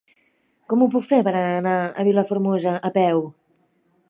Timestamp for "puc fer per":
0.95-1.35